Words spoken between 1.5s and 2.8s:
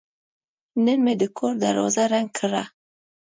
دروازه رنګ کړه.